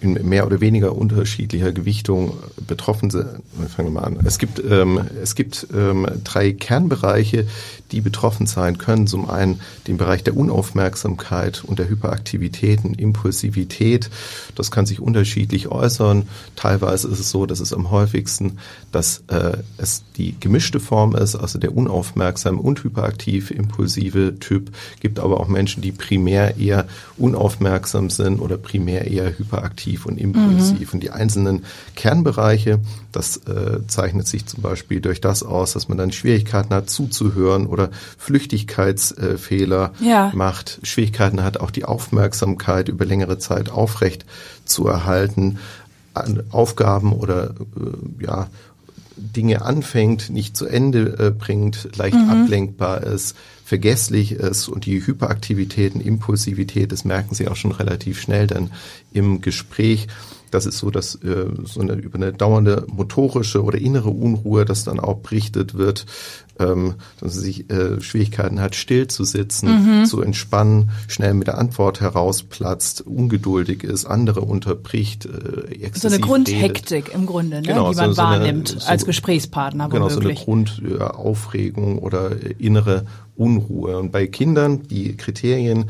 in 0.00 0.14
mehr 0.26 0.46
oder 0.46 0.60
weniger 0.60 0.96
unterschiedlicher 0.96 1.72
Gewichtung 1.72 2.38
betroffen 2.66 3.10
sind. 3.10 3.28
Fangen 3.74 3.88
wir 3.88 4.00
mal 4.00 4.04
an. 4.04 4.18
Es 4.24 4.38
gibt, 4.38 4.62
ähm, 4.64 5.00
es 5.22 5.34
gibt 5.34 5.66
ähm, 5.74 6.06
drei 6.24 6.52
Kernbereiche, 6.52 7.46
die 7.92 8.00
betroffen 8.00 8.46
sein 8.46 8.78
können. 8.78 9.06
Zum 9.06 9.28
einen 9.28 9.60
den 9.86 9.96
Bereich 9.96 10.22
der 10.22 10.36
Unaufmerksamkeit 10.36 11.64
und 11.64 11.78
der 11.78 11.88
Hyperaktivitäten, 11.88 12.94
Impulsivität. 12.94 14.10
Das 14.54 14.70
kann 14.70 14.86
sich 14.86 15.00
unterschiedlich 15.00 15.68
äußern. 15.68 16.28
Teilweise 16.56 17.08
ist 17.08 17.18
es 17.18 17.30
so, 17.30 17.46
dass 17.46 17.60
es 17.60 17.72
am 17.72 17.90
häufigsten, 17.90 18.58
dass 18.92 19.22
äh, 19.28 19.58
es 19.78 20.02
die 20.16 20.34
gemischte 20.38 20.80
Form 20.80 21.14
ist, 21.14 21.36
also 21.36 21.58
der 21.58 21.76
unaufmerksame 21.76 22.60
und 22.60 22.82
hyperaktiv 22.84 23.50
impulsive 23.50 24.38
Typ. 24.38 24.70
Gibt 25.00 25.18
aber 25.18 25.40
auch 25.40 25.48
Menschen, 25.48 25.82
die 25.82 25.92
primär 25.92 26.56
eher 26.56 26.86
unaufmerksam 27.16 28.10
sind 28.10 28.40
oder 28.40 28.56
primär 28.56 29.10
eher 29.10 29.38
hyperaktiv 29.38 30.06
und 30.06 30.18
impulsiv. 30.18 30.92
Mhm. 30.92 30.94
Und 30.94 31.02
die 31.02 31.10
einzelnen 31.10 31.64
Kernbereiche, 31.96 32.80
das 33.12 33.38
äh, 33.38 33.86
zeichnet 33.86 34.26
sich 34.26 34.46
zum 34.46 34.62
Beispiel 34.62 35.00
durch 35.00 35.20
das 35.20 35.42
aus, 35.42 35.72
dass 35.72 35.88
man 35.88 35.98
dann 35.98 36.12
Schwierigkeiten 36.12 36.74
hat 36.74 36.90
zuzuhören 36.90 37.66
oder 37.66 37.79
oder 37.80 37.90
Flüchtigkeitsfehler 38.18 39.92
ja. 40.00 40.32
macht, 40.34 40.80
Schwierigkeiten 40.82 41.42
hat, 41.42 41.58
auch 41.58 41.70
die 41.70 41.84
Aufmerksamkeit 41.84 42.88
über 42.88 43.04
längere 43.04 43.38
Zeit 43.38 43.70
aufrecht 43.70 44.24
zu 44.64 44.86
erhalten, 44.86 45.58
Aufgaben 46.50 47.12
oder 47.12 47.50
äh, 47.50 48.24
ja, 48.24 48.48
Dinge 49.16 49.62
anfängt, 49.62 50.30
nicht 50.30 50.56
zu 50.56 50.66
Ende 50.66 51.18
äh, 51.18 51.30
bringt, 51.30 51.96
leicht 51.96 52.16
mhm. 52.16 52.30
ablenkbar 52.30 53.02
ist, 53.02 53.36
vergesslich 53.64 54.32
ist 54.32 54.68
und 54.68 54.86
die 54.86 55.06
Hyperaktivitäten, 55.06 56.00
Impulsivität, 56.00 56.90
das 56.90 57.04
merken 57.04 57.34
Sie 57.34 57.48
auch 57.48 57.56
schon 57.56 57.72
relativ 57.72 58.20
schnell 58.20 58.46
dann 58.46 58.70
im 59.12 59.40
Gespräch. 59.40 60.08
Das 60.50 60.66
ist 60.66 60.78
so, 60.78 60.90
dass 60.90 61.14
äh, 61.16 61.46
so 61.64 61.80
eine 61.80 61.94
über 61.94 62.16
eine 62.16 62.32
dauernde 62.32 62.86
motorische 62.88 63.62
oder 63.62 63.78
innere 63.78 64.10
Unruhe, 64.10 64.64
das 64.64 64.84
dann 64.84 64.98
auch 64.98 65.18
berichtet 65.18 65.74
wird, 65.74 66.06
ähm, 66.58 66.94
dass 67.20 67.34
sie 67.34 67.40
sich 67.40 67.70
äh, 67.70 68.00
Schwierigkeiten 68.00 68.60
hat, 68.60 68.74
still 68.74 69.08
zu 69.08 69.24
sitzen, 69.24 70.00
mhm. 70.00 70.04
zu 70.04 70.20
entspannen, 70.20 70.90
schnell 71.08 71.34
mit 71.34 71.46
der 71.46 71.58
Antwort 71.58 72.00
herausplatzt, 72.00 73.02
ungeduldig 73.02 73.82
ist, 73.84 74.04
andere 74.04 74.42
unterbricht. 74.42 75.26
Äh, 75.26 75.90
so 75.94 76.08
eine 76.08 76.20
Grundhektik 76.20 77.06
redet. 77.06 77.14
im 77.14 77.26
Grunde, 77.26 77.56
ne? 77.56 77.62
genau, 77.62 77.90
die 77.90 77.96
man 77.96 78.10
so, 78.10 78.12
so 78.14 78.22
wahrnimmt 78.22 78.72
eine, 78.72 78.80
so, 78.80 78.86
als 78.86 79.04
Gesprächspartner. 79.06 79.88
Genau, 79.88 80.10
womöglich. 80.10 80.40
so 80.40 80.52
eine 80.52 80.64
Grundaufregung 80.64 81.98
oder 81.98 82.32
innere 82.58 83.06
Unruhe. 83.36 83.98
Und 83.98 84.12
bei 84.12 84.26
Kindern, 84.26 84.82
die 84.88 85.16
Kriterien, 85.16 85.86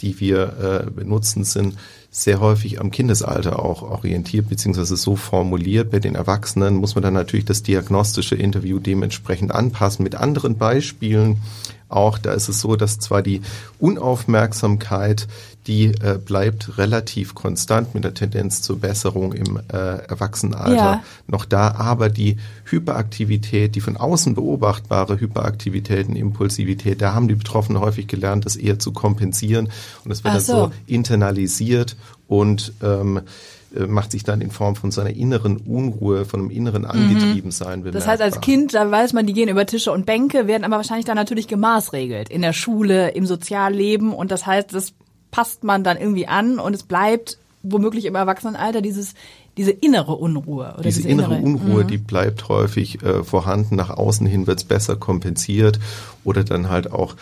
die 0.00 0.18
wir 0.20 0.86
äh, 0.86 0.90
benutzen, 0.90 1.44
sind 1.44 1.74
sehr 2.18 2.40
häufig 2.40 2.80
am 2.80 2.90
Kindesalter 2.90 3.62
auch 3.62 3.82
orientiert 3.82 4.48
beziehungsweise 4.48 4.96
so 4.96 5.16
formuliert. 5.16 5.90
Bei 5.90 5.98
den 5.98 6.14
Erwachsenen 6.14 6.76
muss 6.76 6.94
man 6.94 7.02
dann 7.02 7.12
natürlich 7.12 7.44
das 7.44 7.62
diagnostische 7.62 8.34
Interview 8.34 8.78
dementsprechend 8.78 9.52
anpassen 9.52 10.02
mit 10.02 10.14
anderen 10.14 10.56
Beispielen. 10.56 11.36
Auch 11.88 12.18
da 12.18 12.32
ist 12.32 12.48
es 12.48 12.60
so, 12.60 12.76
dass 12.76 12.98
zwar 12.98 13.22
die 13.22 13.42
Unaufmerksamkeit 13.78 15.26
die 15.66 15.86
äh, 15.86 16.18
bleibt 16.24 16.78
relativ 16.78 17.34
konstant 17.34 17.94
mit 17.94 18.04
der 18.04 18.14
Tendenz 18.14 18.62
zur 18.62 18.78
Besserung 18.78 19.32
im 19.32 19.58
äh, 19.72 19.76
Erwachsenenalter 19.76 20.74
ja. 20.74 21.02
noch 21.26 21.44
da, 21.44 21.72
aber 21.72 22.08
die 22.08 22.36
Hyperaktivität, 22.66 23.74
die 23.74 23.80
von 23.80 23.96
außen 23.96 24.34
beobachtbare 24.34 25.18
Hyperaktivität 25.20 26.08
und 26.08 26.16
Impulsivität, 26.16 27.02
da 27.02 27.14
haben 27.14 27.26
die 27.28 27.34
Betroffenen 27.34 27.80
häufig 27.80 28.06
gelernt, 28.06 28.46
das 28.46 28.56
eher 28.56 28.78
zu 28.78 28.92
kompensieren 28.92 29.68
und 30.04 30.10
es 30.10 30.22
wird 30.22 30.34
Ach 30.34 30.38
dann 30.38 30.44
so. 30.44 30.66
so 30.66 30.72
internalisiert 30.86 31.96
und 32.28 32.72
ähm, 32.82 33.18
äh, 33.18 33.22
macht 33.86 34.12
sich 34.12 34.24
dann 34.24 34.40
in 34.40 34.50
Form 34.50 34.76
von 34.76 34.90
seiner 34.90 35.10
inneren 35.10 35.58
Unruhe, 35.58 36.24
von 36.24 36.40
einem 36.40 36.50
inneren 36.50 36.82
mhm. 36.82 36.90
Angetriebensein 36.90 37.82
bemerkbar. 37.82 38.00
Das 38.00 38.08
heißt, 38.08 38.22
als 38.22 38.40
Kind, 38.40 38.74
da 38.74 38.90
weiß 38.90 39.12
man, 39.12 39.26
die 39.26 39.32
gehen 39.32 39.48
über 39.48 39.66
Tische 39.66 39.92
und 39.92 40.06
Bänke, 40.06 40.46
werden 40.46 40.64
aber 40.64 40.76
wahrscheinlich 40.76 41.06
dann 41.06 41.16
natürlich 41.16 41.48
gemaßregelt 41.48 42.28
in 42.28 42.42
der 42.42 42.52
Schule, 42.52 43.10
im 43.10 43.26
Sozialleben 43.26 44.12
und 44.12 44.30
das 44.30 44.46
heißt, 44.46 44.72
das 44.72 44.92
passt 45.30 45.64
man 45.64 45.84
dann 45.84 45.96
irgendwie 45.96 46.26
an 46.26 46.58
und 46.58 46.74
es 46.74 46.82
bleibt 46.82 47.38
womöglich 47.62 48.04
im 48.04 48.14
Erwachsenenalter 48.14 48.80
dieses 48.80 49.14
diese 49.56 49.70
innere 49.70 50.14
Unruhe. 50.14 50.74
Oder 50.74 50.82
diese, 50.82 51.00
diese 51.00 51.08
innere, 51.08 51.36
innere, 51.36 51.46
Unruhe, 51.46 51.84
mhm. 51.84 51.88
die 51.88 51.98
bleibt 51.98 52.48
häufig 52.48 53.02
äh, 53.02 53.24
vorhanden. 53.24 53.76
Nach 53.76 53.90
außen 53.90 54.26
hin 54.26 54.46
wird 54.46 54.58
es 54.58 54.64
besser 54.64 54.96
kompensiert 54.96 55.80
oder 56.26 56.44
dann 56.44 56.68
halt 56.68 56.92
auch, 56.92 57.14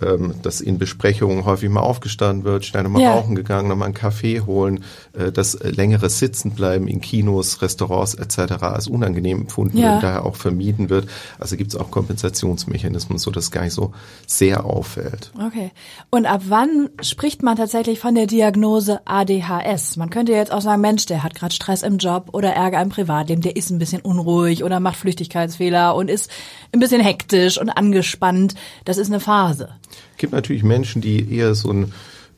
ähm, 0.00 0.34
dass 0.42 0.60
in 0.60 0.78
Besprechungen 0.78 1.44
häufig 1.44 1.68
mal 1.68 1.80
aufgestanden 1.80 2.44
wird, 2.44 2.64
schnell 2.64 2.84
nochmal 2.84 3.02
ja. 3.02 3.14
rauchen 3.14 3.34
gegangen, 3.34 3.68
nochmal 3.68 3.86
einen 3.86 3.94
Kaffee 3.94 4.40
holen, 4.40 4.84
äh, 5.12 5.32
das 5.32 5.58
längere 5.62 6.08
Sitzenbleiben 6.08 6.88
in 6.88 7.00
Kinos, 7.00 7.60
Restaurants 7.60 8.14
etc. 8.14 8.62
als 8.62 8.88
unangenehm 8.88 9.42
empfunden 9.42 9.78
ja. 9.78 9.94
wird, 9.94 10.04
daher 10.04 10.26
auch 10.26 10.36
vermieden 10.36 10.90
wird. 10.90 11.08
Also 11.38 11.56
gibt 11.56 11.72
es 11.72 11.78
auch 11.78 11.90
Kompensationsmechanismen, 11.90 13.18
so 13.18 13.30
dass 13.30 13.44
es 13.44 13.50
gar 13.50 13.64
nicht 13.64 13.74
so 13.74 13.92
sehr 14.26 14.64
auffällt. 14.64 15.32
Okay. 15.44 15.72
Und 16.10 16.26
ab 16.26 16.42
wann 16.48 16.90
spricht 17.00 17.42
man 17.42 17.56
tatsächlich 17.56 17.98
von 17.98 18.14
der 18.14 18.26
Diagnose 18.26 19.00
ADHS? 19.04 19.96
Man 19.96 20.10
könnte 20.10 20.32
jetzt 20.32 20.52
auch 20.52 20.60
sagen, 20.60 20.80
Mensch, 20.80 21.06
der 21.06 21.22
hat 21.22 21.34
gerade 21.34 21.54
Stress 21.54 21.82
im 21.82 21.98
Job 21.98 22.30
oder 22.32 22.52
Ärger 22.52 22.80
im 22.80 22.90
Privatleben, 22.90 23.42
der 23.42 23.56
ist 23.56 23.70
ein 23.70 23.78
bisschen 23.78 24.02
unruhig 24.02 24.62
oder 24.62 24.78
macht 24.80 24.96
Flüchtigkeitsfehler 24.96 25.94
und 25.94 26.08
ist 26.08 26.30
ein 26.72 26.80
bisschen 26.80 27.00
hektisch 27.00 27.58
und 27.58 27.70
angespannt. 27.70 28.51
Das 28.84 28.98
ist 28.98 29.08
eine 29.08 29.20
Phase. 29.20 29.68
Es 30.12 30.18
gibt 30.18 30.32
natürlich 30.32 30.62
Menschen, 30.62 31.02
die 31.02 31.34
eher 31.34 31.54
so 31.54 31.70
ein 31.70 31.92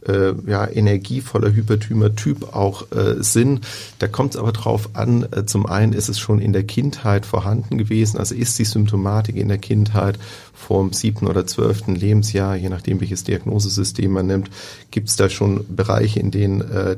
äh, 0.06 0.34
ja, 0.46 0.66
energievoller 0.68 1.52
Hyperthymer-Typ 1.52 2.54
auch 2.54 2.90
äh, 2.92 3.22
sind. 3.22 3.66
Da 3.98 4.08
kommt 4.08 4.34
es 4.34 4.40
aber 4.40 4.52
drauf 4.52 4.90
an, 4.94 5.26
äh, 5.32 5.46
zum 5.46 5.66
einen 5.66 5.92
ist 5.92 6.08
es 6.08 6.18
schon 6.18 6.40
in 6.40 6.52
der 6.52 6.64
Kindheit 6.64 7.26
vorhanden 7.26 7.78
gewesen, 7.78 8.18
also 8.18 8.34
ist 8.34 8.58
die 8.58 8.64
Symptomatik 8.64 9.36
in 9.36 9.48
der 9.48 9.58
Kindheit 9.58 10.18
vom 10.52 10.92
siebten 10.92 11.26
oder 11.26 11.46
zwölften 11.46 11.94
Lebensjahr, 11.94 12.56
je 12.56 12.68
nachdem 12.68 13.00
welches 13.00 13.24
Diagnosesystem 13.24 14.10
man 14.10 14.26
nimmt, 14.26 14.50
gibt 14.90 15.08
es 15.08 15.16
da 15.16 15.28
schon 15.28 15.64
Bereiche, 15.74 16.20
in 16.20 16.30
denen 16.30 16.60
äh, 16.60 16.96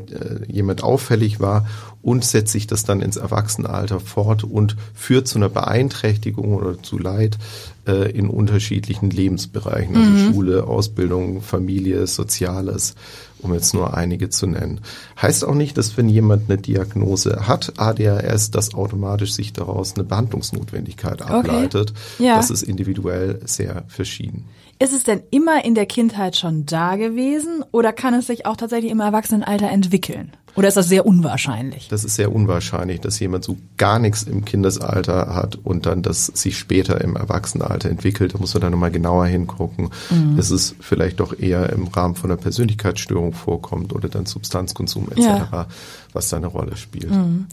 jemand 0.49 0.83
auffällig 0.83 1.41
war 1.41 1.67
und 2.03 2.25
setzt 2.25 2.53
sich 2.53 2.67
das 2.67 2.85
dann 2.85 3.01
ins 3.01 3.17
Erwachsenenalter 3.17 3.99
fort 3.99 4.45
und 4.45 4.77
führt 4.95 5.27
zu 5.27 5.39
einer 5.39 5.49
Beeinträchtigung 5.49 6.55
oder 6.55 6.81
zu 6.83 6.99
Leid 6.99 7.39
äh, 7.87 8.11
in 8.11 8.29
unterschiedlichen 8.29 9.11
Lebensbereichen, 9.11 9.97
also 9.97 10.11
mhm. 10.11 10.33
Schule, 10.33 10.67
Ausbildung, 10.67 11.41
Familie, 11.41 12.07
Soziales, 12.07 12.95
um 13.39 13.55
jetzt 13.55 13.75
nur 13.75 13.97
einige 13.97 14.29
zu 14.29 14.47
nennen. 14.47 14.81
Heißt 15.21 15.45
auch 15.45 15.55
nicht, 15.55 15.79
dass 15.79 15.97
wenn 15.97 16.09
jemand 16.09 16.49
eine 16.49 16.59
Diagnose 16.59 17.47
hat, 17.47 17.75
ADHS, 17.77 18.51
dass 18.51 18.75
automatisch 18.75 19.33
sich 19.33 19.53
daraus 19.53 19.95
eine 19.95 20.05
Behandlungsnotwendigkeit 20.05 21.23
ableitet. 21.23 21.93
Okay. 22.17 22.27
Ja. 22.27 22.37
Das 22.37 22.51
ist 22.51 22.63
individuell 22.63 23.41
sehr 23.45 23.85
verschieden. 23.89 24.45
Ist 24.79 24.93
es 24.93 25.05
denn 25.05 25.23
immer 25.31 25.65
in 25.65 25.75
der 25.75 25.87
Kindheit 25.87 26.37
schon 26.37 26.67
da 26.67 26.97
gewesen 26.97 27.65
oder 27.73 27.95
kann 27.95 28.13
es 28.13 28.27
sich 28.27 28.45
auch 28.45 28.57
tatsächlich 28.57 28.93
im 28.93 29.01
Erwachsenenalter 29.01 29.71
entwickeln? 29.71 30.33
Oder 30.55 30.69
ist 30.69 30.77
das 30.77 30.89
sehr 30.89 31.07
unwahrscheinlich? 31.07 31.89
Das 31.89 32.03
ist 32.05 32.17
sehr 32.17 32.35
unwahrscheinlich, 32.35 33.01
dass 33.01 33.21
jemand 33.21 33.45
so 33.45 33.59
gar 33.77 33.99
nichts 33.99 34.23
im 34.23 34.45
Kindesalter 34.45 35.35
hat 35.35 35.57
und 35.57 35.85
dann 35.85 36.03
das 36.03 36.27
sich 36.27 36.59
später 36.59 37.01
im 37.03 37.17
Erwachsenenalter 37.17 37.91
entwickelt. 37.91 38.35
Da 38.35 38.39
muss 38.39 38.55
man 38.55 38.63
dann 38.63 38.73
nochmal 38.73 38.91
genauer 38.91 39.27
hingucken. 39.27 39.91
Mhm. 40.11 40.37
Dass 40.37 40.51
es 40.51 40.75
vielleicht 40.81 41.21
doch 41.21 41.39
eher 41.39 41.71
im 41.71 41.89
Rahmen 41.89 42.15
von 42.15 42.31
einer 42.31 42.41
Persönlichkeitsstörung 42.41 43.35
vorkommt 43.35 43.95
oder 43.95 44.09
dann 44.09 44.25
Substanzkonsum 44.25 45.11
etc., 45.11 45.19
ja. 45.19 45.67
was 46.15 46.31
da 46.31 46.39
eine 46.39 46.47
Rolle 46.47 46.77
spielt. 46.77 47.11
Mhm. 47.11 47.47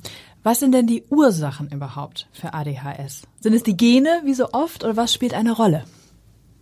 Was 0.43 0.59
sind 0.59 0.73
denn 0.73 0.87
die 0.87 1.03
Ursachen 1.09 1.69
überhaupt 1.69 2.27
für 2.33 2.53
ADHS? 2.53 3.23
Sind 3.39 3.53
es 3.53 3.63
die 3.63 3.77
Gene, 3.77 4.21
wie 4.25 4.33
so 4.33 4.51
oft, 4.51 4.83
oder 4.83 4.97
was 4.97 5.13
spielt 5.13 5.33
eine 5.33 5.53
Rolle? 5.53 5.83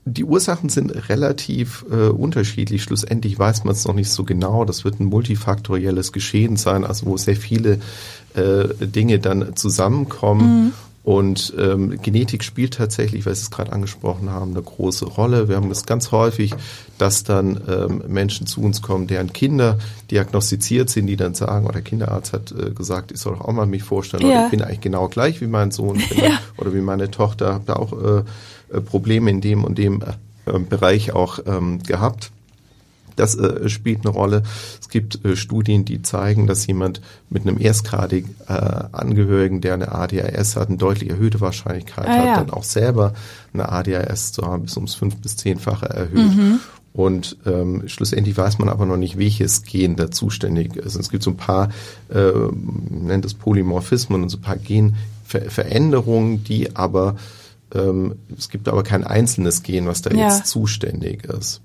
Die 0.05 0.23
Ursachen 0.23 0.69
sind 0.69 1.09
relativ 1.09 1.85
äh, 1.91 2.07
unterschiedlich. 2.07 2.81
Schlussendlich 2.81 3.37
weiß 3.37 3.65
man 3.65 3.73
es 3.73 3.85
noch 3.85 3.93
nicht 3.93 4.09
so 4.09 4.23
genau. 4.23 4.65
Das 4.65 4.83
wird 4.83 4.99
ein 4.99 5.05
multifaktorielles 5.05 6.11
Geschehen 6.11 6.57
sein, 6.57 6.83
also 6.85 7.05
wo 7.05 7.17
sehr 7.17 7.35
viele 7.35 7.79
äh, 8.33 8.67
Dinge 8.79 9.19
dann 9.19 9.55
zusammenkommen. 9.55 10.65
Mhm. 10.65 10.73
Und 11.03 11.53
ähm, 11.57 11.99
Genetik 12.01 12.43
spielt 12.43 12.75
tatsächlich, 12.75 13.25
weil 13.25 13.33
Sie 13.33 13.41
es 13.41 13.49
gerade 13.49 13.73
angesprochen 13.73 14.29
haben, 14.29 14.51
eine 14.51 14.61
große 14.61 15.05
Rolle. 15.05 15.49
Wir 15.49 15.55
haben 15.55 15.69
das 15.69 15.87
ganz 15.87 16.11
häufig, 16.11 16.53
dass 16.99 17.23
dann 17.23 17.59
ähm, 17.67 18.03
Menschen 18.07 18.45
zu 18.45 18.61
uns 18.61 18.83
kommen, 18.83 19.07
deren 19.07 19.33
Kinder 19.33 19.79
diagnostiziert 20.11 20.91
sind, 20.91 21.07
die 21.07 21.15
dann 21.15 21.33
sagen, 21.33 21.65
oder 21.65 21.73
der 21.73 21.81
Kinderarzt 21.81 22.33
hat 22.33 22.51
äh, 22.51 22.69
gesagt, 22.69 23.11
ich 23.11 23.19
soll 23.19 23.33
doch 23.33 23.45
auch 23.45 23.51
mal 23.51 23.65
mich 23.65 23.81
vorstellen, 23.81 24.27
ja. 24.27 24.29
oder 24.29 24.45
ich 24.45 24.51
bin 24.51 24.61
eigentlich 24.61 24.81
genau 24.81 25.07
gleich 25.07 25.41
wie 25.41 25.47
mein 25.47 25.71
Sohn 25.71 25.99
ja. 26.15 26.39
oder 26.57 26.71
wie 26.71 26.81
meine 26.81 27.09
Tochter, 27.09 27.53
habe 27.53 27.63
da 27.65 27.73
auch 27.77 27.93
äh, 27.93 28.23
Probleme 28.79 29.29
in 29.29 29.41
dem 29.41 29.63
und 29.63 29.77
dem 29.77 30.01
äh, 30.45 30.59
Bereich 30.59 31.13
auch 31.13 31.39
ähm, 31.45 31.83
gehabt. 31.83 32.31
Das 33.15 33.35
äh, 33.35 33.69
spielt 33.69 34.05
eine 34.05 34.09
Rolle. 34.09 34.43
Es 34.79 34.89
gibt 34.89 35.23
äh, 35.25 35.35
Studien, 35.35 35.85
die 35.85 36.01
zeigen, 36.01 36.47
dass 36.47 36.65
jemand 36.65 37.01
mit 37.29 37.43
einem 37.43 37.59
erstgradig 37.59 38.25
äh, 38.47 38.53
Angehörigen, 38.53 39.61
der 39.61 39.73
eine 39.73 39.91
ADHS 39.91 40.55
hat, 40.55 40.69
eine 40.69 40.77
deutlich 40.77 41.09
erhöhte 41.09 41.41
Wahrscheinlichkeit 41.41 42.07
ah, 42.07 42.17
hat, 42.17 42.25
ja. 42.25 42.35
dann 42.37 42.49
auch 42.49 42.63
selber 42.63 43.13
eine 43.53 43.69
ADHS 43.69 44.31
zu 44.31 44.43
haben, 44.43 44.63
bis 44.63 44.75
ums 44.77 44.95
fünf 44.95 45.17
bis 45.17 45.35
zehnfache 45.35 45.87
erhöht. 45.87 46.35
Mhm. 46.35 46.59
Und 46.93 47.37
ähm, 47.45 47.83
schlussendlich 47.87 48.35
weiß 48.37 48.59
man 48.59 48.67
aber 48.67 48.85
noch 48.85 48.97
nicht, 48.97 49.17
welches 49.17 49.63
Gen 49.63 49.95
da 49.95 50.11
zuständig 50.11 50.75
ist. 50.75 50.95
Es 50.95 51.09
gibt 51.09 51.23
so 51.23 51.31
ein 51.31 51.37
paar, 51.37 51.69
äh, 52.09 52.31
nennt 52.89 53.23
es 53.23 53.33
Polymorphismen 53.33 54.23
und 54.23 54.29
so 54.29 54.37
ein 54.37 54.41
paar 54.41 54.57
Genveränderungen, 54.57 56.43
die 56.43 56.75
aber, 56.75 57.15
ähm, 57.73 58.15
es 58.37 58.49
gibt 58.49 58.67
aber 58.67 58.83
kein 58.83 59.03
einzelnes 59.03 59.63
Gen, 59.63 59.87
was 59.87 60.01
da 60.01 60.11
ja. 60.11 60.27
jetzt 60.27 60.47
zuständig 60.47 61.25
ist. 61.25 61.61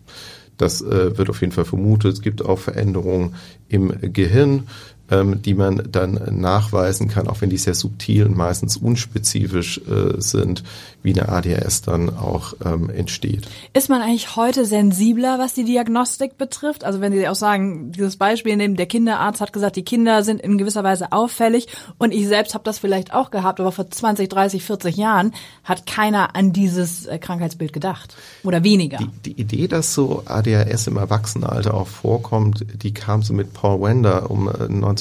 Das 0.57 0.81
äh, 0.81 1.17
wird 1.19 1.29
auf 1.29 1.41
jeden 1.41 1.53
Fall 1.53 1.65
vermutet. 1.65 2.15
Es 2.15 2.23
gibt 2.23 2.45
auch 2.45 2.59
Veränderungen 2.59 3.35
im 3.69 3.93
Gehirn, 4.01 4.69
ähm, 5.11 5.43
die 5.43 5.55
man 5.55 5.89
dann 5.91 6.21
nachweisen 6.41 7.09
kann, 7.09 7.29
auch 7.29 7.41
wenn 7.41 7.51
die 7.51 7.59
sehr 7.59 7.75
subtil 7.75 8.27
und 8.27 8.37
meistens 8.37 8.77
unspezifisch 8.77 9.81
äh, 9.89 10.21
sind, 10.21 10.63
wie 11.03 11.13
eine 11.13 11.29
ADHS 11.29 11.83
dann 11.83 12.17
auch 12.17 12.55
ähm, 12.65 12.91
entsteht. 12.91 13.47
Ist 13.73 13.89
man 13.89 14.03
eigentlich 14.03 14.35
heute 14.35 14.65
sensibler, 14.67 15.39
was 15.39 15.55
die 15.55 15.65
Diagnostik 15.65 16.37
betrifft? 16.37 16.83
Also 16.83 17.01
wenn 17.01 17.13
Sie 17.13 17.29
auch 17.29 17.37
sagen, 17.37 17.93
dieses 17.93 18.17
Beispiel 18.17 18.57
nehmen, 18.57 18.77
der 18.77 18.87
Kinderarzt 18.87 19.41
hat 19.41 19.53
gesagt, 19.53 19.77
die 19.77 19.85
Kinder 19.85 20.25
sind 20.25 20.41
in 20.41 20.59
gewisser 20.59 20.83
Weise 20.83 21.13
auffällig 21.13 21.69
und 21.99 22.13
ich 22.13 22.27
selbst 22.27 22.55
habe 22.55 22.65
das 22.65 22.79
vielleicht 22.79 23.15
auch 23.15 23.31
gehabt, 23.31 23.61
aber 23.61 23.71
vor 23.71 23.89
20, 23.89 24.29
30, 24.29 24.65
40 24.65 24.97
Jahren 24.97 25.33
hat 25.63 25.87
keiner 25.87 26.35
an 26.35 26.53
dieses 26.53 27.07
äh, 27.07 27.19
Krankheitsbild 27.19 27.73
gedacht 27.73 28.17
oder 28.43 28.65
weniger. 28.65 28.99
Die, 28.99 29.33
die 29.35 29.41
Idee, 29.41 29.69
dass 29.69 29.95
so 29.95 30.25
ADHS 30.25 30.89
im 30.89 30.97
Erwachsenenalter 30.97 31.75
auch 31.75 31.87
vorkommt, 31.87 32.67
die 32.83 32.93
kam 32.93 33.23
so 33.23 33.33
mit 33.33 33.53
Paul 33.53 33.81
Wender 33.83 34.31
um 34.31 34.51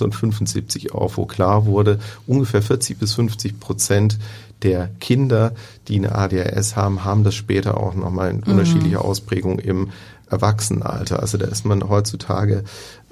1975 0.02 0.86
äh, 0.86 0.92
auf, 0.92 1.18
wo 1.18 1.26
klar 1.26 1.66
wurde, 1.66 2.00
ungefähr 2.28 2.62
40 2.62 2.98
bis 2.98 3.14
50 3.14 3.60
Prozent 3.60 4.18
der 4.62 4.90
Kinder, 5.00 5.54
die 5.88 5.98
eine 5.98 6.16
ADHS 6.16 6.76
haben, 6.76 7.04
haben 7.04 7.24
das 7.24 7.36
später 7.36 7.78
auch 7.78 7.94
nochmal 7.94 8.32
in 8.32 8.44
unterschiedlicher 8.44 9.00
mhm. 9.00 9.06
Ausprägung 9.06 9.60
im 9.60 9.90
Erwachsenenalter. 10.30 11.20
Also 11.20 11.38
da 11.38 11.46
ist 11.46 11.66
man 11.66 11.88
heutzutage 11.88 12.64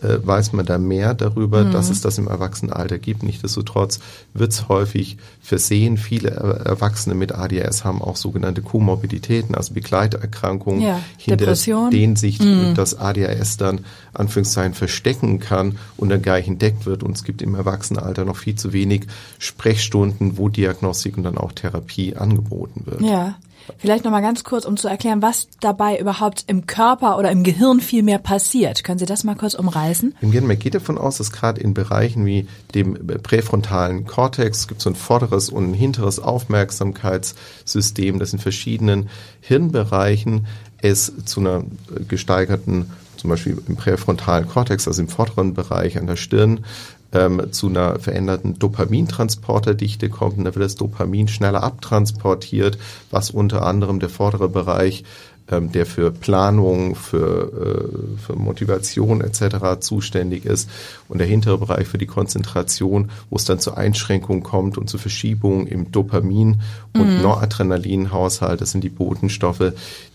äh, 0.04 0.26
weiß 0.26 0.54
man 0.54 0.66
da 0.66 0.78
mehr 0.78 1.14
darüber, 1.14 1.64
mhm. 1.64 1.72
dass 1.72 1.90
es 1.90 2.02
das 2.02 2.18
im 2.18 2.28
Erwachsenenalter 2.28 3.00
gibt. 3.00 3.24
Nichtsdestotrotz 3.24 4.00
wird 4.34 4.52
es 4.52 4.68
häufig 4.68 5.18
versehen. 5.42 5.98
Viele 5.98 6.30
Erwachsene 6.30 7.16
mit 7.16 7.34
ADHS 7.34 7.84
haben 7.84 8.02
auch 8.02 8.16
sogenannte 8.16 8.62
Komorbiditäten, 8.62 9.56
also 9.56 9.74
Begleiterkrankungen, 9.74 10.82
ja, 10.82 11.00
hinter 11.18 11.56
denen 11.90 12.16
sich 12.16 12.40
mhm. 12.40 12.74
das 12.76 13.00
ADHS 13.00 13.58
dann 13.58 13.82
Anführungszeichen 14.14 14.74
verstecken 14.74 15.40
kann 15.40 15.78
und 15.98 16.10
dann 16.10 16.22
gar 16.22 16.38
nicht 16.38 16.48
entdeckt 16.48 16.86
wird. 16.86 17.04
Und 17.04 17.16
es 17.16 17.24
gibt 17.24 17.42
im 17.42 17.56
Erwachsenenalter 17.56 18.26
noch 18.26 18.38
viel 18.38 18.56
zu 18.56 18.74
wenig 18.74 19.08
Sprechstunden, 19.40 20.38
wo 20.38 20.50
Diagnostik 20.50 21.18
und 21.18 21.24
dann 21.24 21.38
auch 21.38 21.52
Therapie 21.52 22.16
angeboten 22.16 22.84
wird. 22.86 23.02
Ja. 23.02 23.36
Vielleicht 23.78 24.04
noch 24.04 24.12
mal 24.12 24.22
ganz 24.22 24.44
kurz, 24.44 24.66
um 24.66 24.78
zu 24.78 24.88
erklären, 24.88 25.22
was 25.22 25.48
dabei 25.60 26.00
überhaupt 26.00 26.46
im 26.48 26.68
Körper 26.68 27.18
oder 27.18 27.32
im 27.32 27.44
Gehirn 27.44 27.80
viel 27.80 28.04
mehr 28.04 28.20
passiert. 28.20 28.84
Können 28.84 29.00
Sie 29.00 29.06
das 29.06 29.24
mal 29.24 29.36
kurz 29.36 29.54
umreißen? 29.54 30.16
Im 30.22 30.32
Gehirn, 30.32 30.48
man 30.48 30.60
geht 30.60 30.76
davon 30.76 30.98
aus, 30.98 31.18
dass 31.18 31.32
gerade 31.32 31.62
in 31.62 31.74
Bereichen 31.74 32.26
wie 32.26 32.48
dem 32.76 32.96
präfrontalen 33.24 34.06
Kortex 34.06 34.68
gibt 34.68 34.80
es 34.80 34.84
so 34.84 34.90
ein 34.90 34.96
vorderes 34.96 35.50
und 35.50 35.72
ein 35.72 35.74
hinteres 35.74 36.20
Aufmerksamkeitssystem, 36.20 38.20
das 38.20 38.34
in 38.34 38.40
verschiedenen 38.40 39.10
Hirnbereichen 39.42 40.48
es 40.82 41.14
zu 41.26 41.40
einer 41.40 41.64
gesteigerten 42.10 42.92
zum 43.18 43.30
Beispiel 43.30 43.58
im 43.70 43.78
präfrontalen 43.78 44.50
Kortex, 44.50 44.86
also 44.86 45.02
im 45.02 45.08
vorderen 45.08 45.54
Bereich 45.54 45.98
an 45.98 46.08
der 46.08 46.18
Stirn, 46.18 46.66
ähm, 47.14 47.52
zu 47.52 47.68
einer 47.68 48.00
veränderten 48.00 48.60
Dopamintransporterdichte 48.60 50.10
kommt 50.10 50.38
und 50.38 50.46
da 50.46 50.56
wird 50.56 50.66
das 50.66 50.76
Dopamin 50.76 51.28
schneller 51.28 51.64
abtransportiert, 51.64 52.78
was 53.12 53.32
unter 53.32 53.66
anderem 53.66 54.00
der 54.00 54.10
vordere 54.10 54.50
Bereich 54.50 55.04
ähm, 55.52 55.72
der 55.74 55.86
für 55.86 56.12
Planung, 56.12 56.96
für, 56.96 57.52
äh, 57.52 58.18
für 58.18 58.36
Motivation 58.38 59.20
etc. 59.20 59.82
zuständig 59.82 60.46
ist 60.46 60.70
und 61.10 61.18
der 61.18 61.28
hintere 61.28 61.58
Bereich 61.58 61.88
für 61.88 61.98
die 61.98 62.06
Konzentration, 62.06 63.12
wo 63.30 63.36
es 63.36 63.44
dann 63.44 63.60
zu 63.60 63.76
Einschränkungen 63.76 64.42
kommt 64.42 64.78
und 64.78 64.90
zu 64.90 64.98
Verschiebungen 64.98 65.68
im 65.68 65.92
Dopamin- 65.92 66.60
und 66.94 67.18
mhm. 67.18 67.22
Noradrenalinhaushalt. 67.22 68.62
Das 68.62 68.72
sind 68.72 68.86
die 68.86 68.90
Botenstoffe, 68.90 69.74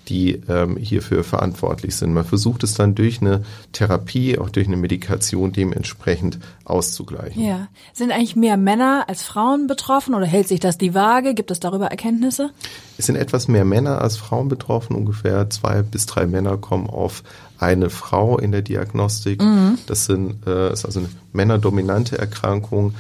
die 0.08 0.40
ähm, 0.48 0.76
hierfür 0.76 1.24
verantwortlich 1.24 1.96
sind. 1.96 2.12
Man 2.12 2.24
versucht 2.24 2.64
es 2.64 2.74
dann 2.74 2.94
durch 2.94 3.20
eine 3.20 3.44
Therapie, 3.72 4.38
auch 4.38 4.50
durch 4.50 4.66
eine 4.66 4.76
Medikation 4.76 5.52
dementsprechend 5.52 6.38
auszugleichen. 6.64 7.44
Ja. 7.44 7.68
Sind 7.92 8.12
eigentlich 8.12 8.36
mehr 8.36 8.56
Männer 8.56 9.04
als 9.08 9.22
Frauen 9.22 9.66
betroffen 9.66 10.14
oder 10.14 10.26
hält 10.26 10.48
sich 10.48 10.60
das 10.60 10.78
die 10.78 10.94
Waage? 10.94 11.34
Gibt 11.34 11.50
es 11.50 11.60
darüber 11.60 11.86
Erkenntnisse? 11.86 12.50
Es 12.96 13.06
sind 13.06 13.16
etwas 13.16 13.48
mehr 13.48 13.64
Männer 13.64 14.00
als 14.00 14.16
Frauen 14.16 14.48
betroffen. 14.48 14.96
Ungefähr 14.96 15.50
zwei 15.50 15.82
bis 15.82 16.06
drei 16.06 16.26
Männer 16.26 16.56
kommen 16.56 16.88
auf 16.88 17.22
eine 17.58 17.90
Frau 17.90 18.38
in 18.38 18.52
der 18.52 18.62
Diagnostik. 18.62 19.42
Mhm. 19.42 19.78
Das 19.86 20.06
sind, 20.06 20.46
äh, 20.46 20.72
ist 20.72 20.84
also 20.84 21.00
eine 21.00 21.08
männerdominante 21.32 22.18
Erkrankung. 22.18 22.94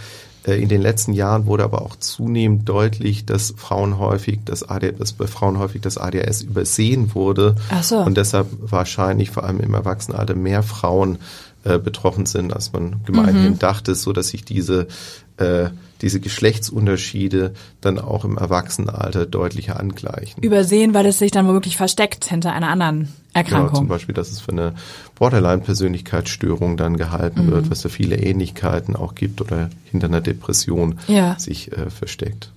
Äh, 0.48 0.62
in 0.62 0.68
den 0.68 0.80
letzten 0.80 1.12
Jahren 1.12 1.46
wurde 1.46 1.64
aber 1.64 1.82
auch 1.82 1.96
zunehmend 1.96 2.68
deutlich, 2.68 3.26
dass 3.26 3.54
Frauen 3.56 3.98
häufig 3.98 4.40
das 4.44 4.64
dass 4.66 5.12
bei 5.12 5.26
Frauen 5.26 5.58
häufig 5.58 5.82
das 5.82 5.98
ADHS 5.98 6.42
übersehen 6.42 7.14
wurde 7.14 7.56
Ach 7.70 7.82
so. 7.82 7.98
und 7.98 8.16
deshalb 8.16 8.46
wahrscheinlich 8.60 9.30
vor 9.30 9.44
allem 9.44 9.60
im 9.60 9.74
Erwachsenenalter 9.74 10.34
mehr 10.34 10.62
Frauen 10.62 11.18
äh, 11.64 11.78
betroffen 11.78 12.26
sind, 12.26 12.52
als 12.52 12.72
man 12.72 13.00
gemeinhin 13.04 13.52
mhm. 13.52 13.58
dachte, 13.58 13.94
so 13.94 14.12
dass 14.12 14.28
sich 14.28 14.44
diese 14.44 14.86
äh, 15.36 15.68
diese 16.00 16.20
Geschlechtsunterschiede 16.20 17.54
dann 17.80 17.98
auch 17.98 18.24
im 18.24 18.38
Erwachsenenalter 18.38 19.26
deutlicher 19.26 19.78
angleichen. 19.78 20.42
Übersehen, 20.42 20.94
weil 20.94 21.06
es 21.06 21.18
sich 21.18 21.32
dann 21.32 21.46
womöglich 21.48 21.76
versteckt 21.76 22.24
hinter 22.24 22.52
einer 22.52 22.68
anderen 22.68 23.08
Erkrankung. 23.32 23.68
Genau, 23.68 23.78
zum 23.78 23.88
Beispiel, 23.88 24.14
dass 24.14 24.30
es 24.30 24.40
für 24.40 24.52
eine 24.52 24.74
Borderline-Persönlichkeitsstörung 25.18 26.76
dann 26.76 26.96
gehalten 26.96 27.46
mhm. 27.46 27.50
wird, 27.50 27.70
was 27.70 27.82
da 27.82 27.88
viele 27.88 28.16
Ähnlichkeiten 28.16 28.96
auch 28.96 29.14
gibt 29.14 29.40
oder 29.40 29.70
hinter 29.90 30.06
einer 30.06 30.20
Depression 30.20 30.98
ja. 31.08 31.38
sich 31.38 31.72
äh, 31.72 31.90
versteckt. 31.90 32.52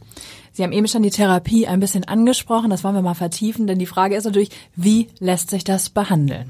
Sie 0.53 0.63
haben 0.63 0.73
eben 0.73 0.87
schon 0.87 1.03
die 1.03 1.11
Therapie 1.11 1.67
ein 1.67 1.79
bisschen 1.79 2.03
angesprochen, 2.03 2.69
das 2.69 2.83
wollen 2.83 2.95
wir 2.95 3.01
mal 3.01 3.13
vertiefen, 3.13 3.67
denn 3.67 3.79
die 3.79 3.85
Frage 3.85 4.15
ist 4.15 4.25
natürlich, 4.25 4.51
wie 4.75 5.07
lässt 5.19 5.49
sich 5.49 5.63
das 5.63 5.89
behandeln? 5.89 6.49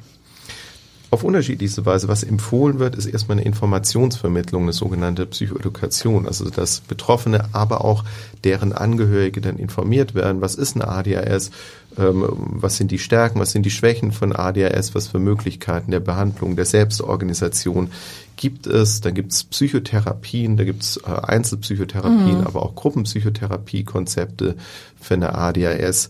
Auf 1.11 1.25
unterschiedlichste 1.25 1.85
Weise. 1.85 2.07
Was 2.07 2.23
empfohlen 2.23 2.79
wird, 2.79 2.95
ist 2.95 3.05
erstmal 3.05 3.37
eine 3.37 3.45
Informationsvermittlung, 3.45 4.63
eine 4.63 4.73
sogenannte 4.73 5.25
Psychoedukation, 5.25 6.25
also 6.25 6.49
dass 6.49 6.79
Betroffene, 6.79 7.49
aber 7.51 7.83
auch 7.83 8.05
deren 8.45 8.71
Angehörige 8.71 9.41
dann 9.41 9.57
informiert 9.57 10.15
werden, 10.15 10.39
was 10.39 10.55
ist 10.55 10.75
eine 10.75 10.87
ADHS, 10.87 11.51
ähm, 11.97 12.25
was 12.29 12.77
sind 12.77 12.91
die 12.91 12.97
Stärken, 12.97 13.39
was 13.41 13.51
sind 13.51 13.65
die 13.65 13.71
Schwächen 13.71 14.13
von 14.13 14.33
ADHS, 14.33 14.95
was 14.95 15.09
für 15.09 15.19
Möglichkeiten 15.19 15.91
der 15.91 15.99
Behandlung, 15.99 16.55
der 16.55 16.65
Selbstorganisation 16.65 17.91
gibt 18.37 18.65
es. 18.65 19.01
Da 19.01 19.11
gibt 19.11 19.33
es 19.33 19.43
Psychotherapien, 19.43 20.55
da 20.55 20.63
gibt 20.63 20.83
es 20.83 20.97
äh, 20.97 21.09
Einzelpsychotherapien, 21.11 22.39
mhm. 22.39 22.47
aber 22.47 22.63
auch 22.63 22.73
Gruppenpsychotherapiekonzepte 22.75 24.55
für 24.99 25.13
eine 25.13 25.35
ADHS. 25.35 26.07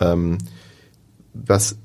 Ähm, 0.00 0.36
was 1.32 1.76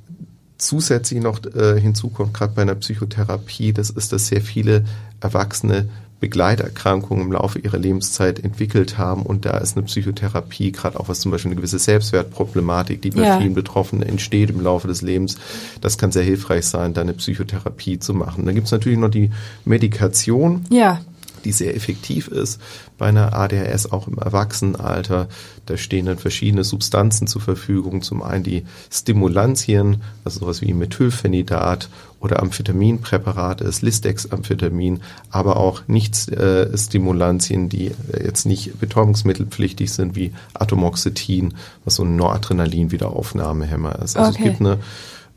zusätzlich 0.60 1.22
noch 1.22 1.44
äh, 1.56 1.80
hinzukommt, 1.80 2.34
gerade 2.34 2.54
bei 2.54 2.62
einer 2.62 2.76
Psychotherapie, 2.76 3.74
das 3.74 3.90
ist, 3.90 4.14
dass 4.14 4.28
sehr 4.28 4.42
viele 4.42 4.86
Erwachsene 5.20 5.90
Begleiterkrankungen 6.20 7.28
im 7.28 7.32
Laufe 7.32 7.60
ihrer 7.60 7.78
Lebenszeit 7.78 8.44
entwickelt 8.44 8.98
haben 8.98 9.24
und 9.24 9.46
da 9.46 9.58
ist 9.58 9.78
eine 9.78 9.86
Psychotherapie, 9.86 10.74
gerade 10.74 11.00
auch 11.00 11.08
was 11.08 11.22
zum 11.22 11.32
Beispiel 11.32 11.52
eine 11.52 11.56
gewisse 11.56 11.80
Selbstwertproblematik, 11.80 13.02
die 13.02 13.12
bei 13.12 13.24
ja. 13.24 13.40
vielen 13.40 13.54
Betroffenen 13.54 14.08
entsteht 14.08 14.50
im 14.50 14.60
Laufe 14.60 14.90
des 14.90 15.02
Lebens, 15.02 15.38
das 15.80 15.98
kann 15.98 16.12
sehr 16.12 16.24
hilfreich 16.24 16.66
sein, 16.66 16.94
da 16.94 17.02
eine 17.02 17.14
Psychotherapie 17.14 18.00
zu 18.00 18.14
machen. 18.14 18.46
Dann 18.46 18.54
gibt 18.54 18.68
es 18.68 18.72
natürlich 18.72 19.00
noch 19.00 19.10
die 19.10 19.32
Medikation. 19.64 20.66
Ja 20.70 21.00
die 21.46 21.52
sehr 21.52 21.76
effektiv 21.76 22.28
ist 22.28 22.60
bei 22.98 23.08
einer 23.08 23.34
ADHS 23.34 23.92
auch 23.92 24.08
im 24.08 24.18
Erwachsenenalter. 24.18 25.28
Da 25.66 25.78
stehen 25.78 26.06
dann 26.06 26.18
verschiedene 26.18 26.64
Substanzen 26.64 27.28
zur 27.28 27.42
Verfügung. 27.42 28.02
Zum 28.02 28.22
einen 28.22 28.44
die 28.44 28.66
Stimulantien, 28.92 30.02
also 30.24 30.42
sowas 30.42 30.62
wie 30.62 30.74
Methylphenidat 30.74 31.90
oder 32.20 32.42
Amphetaminpräparate, 32.42 33.64
das 33.64 33.82
Listex-Amphetamin, 33.82 35.00
aber 35.30 35.58
auch 35.58 35.84
Nicht-Stimulantien, 35.88 37.66
äh, 37.66 37.70
die 37.70 37.92
jetzt 38.24 38.46
nicht 38.46 38.80
betäubungsmittelpflichtig 38.80 39.92
sind, 39.92 40.16
wie 40.16 40.34
Atomoxetin, 40.54 41.54
was 41.86 41.96
so 41.96 42.04
ein 42.04 42.16
Noradrenalin-Wiederaufnahmehemmer 42.18 44.00
ist. 44.00 44.18
Also 44.18 44.32
okay. 44.32 44.40
es 44.40 44.44
gibt 44.44 44.60
eine 44.62 44.80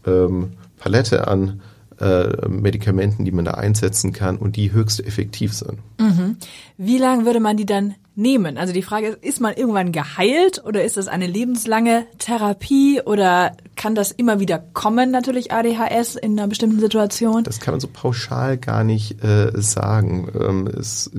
ähm, 0.06 0.52
Palette 0.78 1.28
an 1.28 1.60
äh, 2.02 2.48
Medikamenten, 2.48 3.24
die 3.24 3.32
man 3.32 3.44
da 3.44 3.52
einsetzen 3.52 4.12
kann 4.12 4.36
und 4.36 4.56
die 4.56 4.72
höchst 4.72 5.04
effektiv 5.04 5.52
sind. 5.54 5.78
Mhm. 5.98 6.36
Wie 6.76 6.98
lange 6.98 7.24
würde 7.24 7.40
man 7.40 7.56
die 7.56 7.66
dann 7.66 7.94
nehmen? 8.14 8.58
Also 8.58 8.72
die 8.72 8.82
Frage 8.82 9.08
ist, 9.08 9.24
ist 9.24 9.40
man 9.40 9.54
irgendwann 9.54 9.92
geheilt 9.92 10.62
oder 10.64 10.84
ist 10.84 10.96
das 10.96 11.08
eine 11.08 11.26
lebenslange 11.26 12.06
Therapie 12.18 13.00
oder 13.00 13.52
kann 13.76 13.94
das 13.94 14.12
immer 14.12 14.40
wieder 14.40 14.58
kommen, 14.58 15.10
natürlich 15.10 15.52
ADHS 15.52 16.16
in 16.16 16.38
einer 16.38 16.48
bestimmten 16.48 16.80
Situation? 16.80 17.44
Das 17.44 17.60
kann 17.60 17.74
man 17.74 17.80
so 17.80 17.88
pauschal 17.88 18.58
gar 18.58 18.84
nicht 18.84 19.22
äh, 19.24 19.52
sagen. 19.54 20.28
Ähm, 20.38 20.66
es 20.66 21.10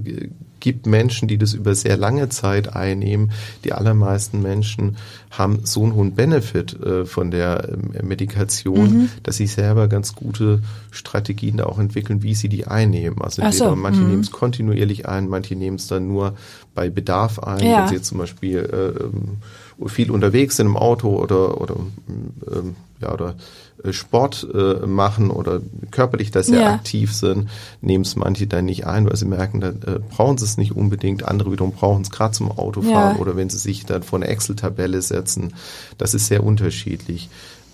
gibt 0.63 0.88
Menschen, 0.88 1.27
die 1.27 1.38
das 1.38 1.53
über 1.53 1.75
sehr 1.75 1.98
lange 1.98 2.29
Zeit 2.29 2.74
einnehmen. 2.74 3.34
Die 3.65 3.74
allermeisten 3.74 4.41
Menschen 4.41 4.96
haben 5.29 5.60
so 5.65 5.84
einen 5.84 5.93
hohen 5.93 6.15
Benefit 6.15 6.82
äh, 6.82 7.05
von 7.05 7.32
der 7.32 7.67
äh, 7.67 8.01
Medikation, 8.01 8.93
mhm. 8.93 9.10
dass 9.24 9.36
sie 9.36 9.48
selber 9.48 9.89
ganz 9.89 10.15
gute 10.15 10.62
Strategien 10.89 11.58
da 11.58 11.65
auch 11.65 11.79
entwickeln, 11.79 12.24
wie 12.24 12.34
sie 12.34 12.48
die 12.48 12.65
einnehmen. 12.65 13.22
Also 13.22 13.41
entweder 13.41 13.72
so. 13.72 13.75
manche 13.75 14.00
mhm. 14.00 14.08
nehmen 14.08 14.22
es 14.22 14.32
kontinuierlich 14.32 15.05
ein, 15.05 15.27
manche 15.27 15.58
nehmen 15.58 15.75
es 15.75 15.88
dann 15.88 16.08
nur 16.08 16.38
bei 16.74 16.89
Bedarf 16.89 17.39
ein, 17.39 17.65
ja. 17.65 17.82
wenn 17.82 17.89
sie 17.89 17.96
jetzt 17.96 18.08
zum 18.08 18.20
Beispiel 18.20 18.60
äh, 18.60 19.03
ähm, 19.03 19.89
viel 19.89 20.12
unterwegs 20.12 20.55
sind 20.55 20.67
im 20.67 20.77
Auto 20.77 21.10
oder 21.10 21.60
oder 21.60 21.75
ähm, 22.08 22.77
ja 23.04 23.14
oder 23.14 23.36
äh, 23.84 23.94
Sport 23.94 24.48
äh, 24.54 24.86
machen 24.86 25.30
oder 25.30 25.62
körperlich 25.92 26.32
da 26.32 26.44
sehr 26.44 26.62
ja. 26.62 26.74
aktiv 26.74 27.14
sind, 27.14 27.50
nehmen 27.82 28.04
es 28.04 28.16
manche 28.16 28.48
dann 28.48 28.66
nicht 28.66 28.86
ein, 28.86 29.06
weil 29.06 29.16
sie 29.16 29.26
merken, 29.26 29.62
dann 29.62 29.82
äh, 29.86 30.00
brauchen 30.00 30.38
sie 30.38 30.46
es 30.46 30.58
nicht 30.58 30.76
unbedingt. 30.76 31.28
Andere 31.28 31.52
wiederum 31.52 31.72
brauchen 31.72 32.02
es 32.02 32.12
gerade 32.12 32.34
zum 32.34 32.52
Autofahren 32.52 33.16
ja. 33.16 33.22
oder 33.22 33.36
wenn 33.36 33.50
sie 33.50 33.58
sich 33.58 33.86
dann 33.86 34.04
vor 34.04 34.20
eine 34.20 34.28
Excel-Tabelle 34.28 35.02
setzen. 35.02 35.54
Das 35.98 36.14
ist 36.14 36.28
sehr 36.28 36.44
unterschiedlich. 36.44 37.30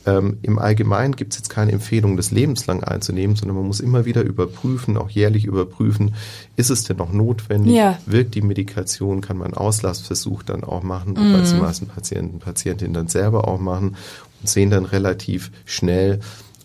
Ähm, 0.06 0.38
Im 0.42 0.60
Allgemeinen 0.60 1.16
gibt 1.16 1.34
es 1.34 1.40
jetzt 1.40 1.50
keine 1.50 1.72
Empfehlung, 1.72 2.16
das 2.16 2.32
lebenslang 2.32 2.84
einzunehmen, 2.84 3.36
sondern 3.36 3.58
man 3.58 3.68
muss 3.68 3.80
immer 3.80 4.06
wieder 4.06 4.22
überprüfen, 4.24 4.98
auch 4.98 5.10
jährlich 5.10 5.46
überprüfen, 5.46 6.16
ist 6.56 6.70
es 6.70 6.86
denn 6.86 6.98
noch 6.98 7.12
notwendig? 7.12 7.74
Ja. 7.74 8.00
Wirkt 8.06 8.36
die 8.36 8.42
Medikation? 8.42 9.22
Kann 9.22 9.38
man 9.38 9.54
Auslassversuch 9.54 10.44
dann 10.44 10.64
auch 10.64 10.84
machen, 10.84 11.14
mhm. 11.14 11.34
wobei 11.34 11.42
die 11.42 11.62
meisten 11.62 11.88
Patienten, 11.88 12.40
Patientinnen 12.40 12.94
dann 12.94 13.08
selber 13.08 13.48
auch 13.48 13.60
machen 13.60 13.98
sehen 14.44 14.70
dann 14.70 14.86
relativ 14.86 15.52
schnell, 15.66 16.20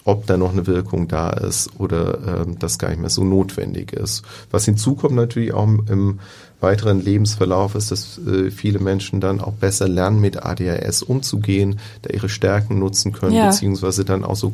ob 0.04 0.26
da 0.26 0.36
noch 0.36 0.52
eine 0.52 0.66
Wirkung 0.66 1.08
da 1.08 1.30
ist 1.30 1.70
oder 1.78 2.42
ähm, 2.42 2.58
das 2.58 2.78
gar 2.78 2.90
nicht 2.90 3.00
mehr 3.00 3.10
so 3.10 3.24
notwendig 3.24 3.92
ist. 3.92 4.22
Was 4.50 4.66
hinzukommt 4.66 5.14
natürlich 5.14 5.54
auch 5.54 5.64
im 5.66 6.20
weiteren 6.60 7.00
Lebensverlauf 7.00 7.74
ist, 7.74 7.90
dass 7.90 8.18
äh, 8.18 8.50
viele 8.50 8.78
Menschen 8.78 9.20
dann 9.20 9.40
auch 9.40 9.52
besser 9.52 9.88
lernen, 9.88 10.20
mit 10.20 10.42
ADHS 10.42 11.02
umzugehen, 11.02 11.78
da 12.02 12.10
ihre 12.10 12.28
Stärken 12.28 12.78
nutzen 12.78 13.12
können, 13.12 13.34
ja. 13.34 13.48
beziehungsweise 13.48 14.04
dann 14.04 14.24
auch 14.24 14.36
so 14.36 14.52